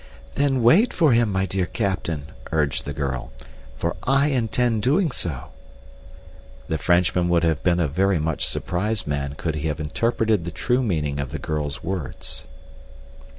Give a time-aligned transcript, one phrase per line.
[0.33, 3.31] "Then wait for him, my dear captain," urged the girl,
[3.77, 5.49] "for I intend doing so."
[6.67, 10.49] The Frenchman would have been a very much surprised man could he have interpreted the
[10.49, 12.45] true meaning of the girl's words.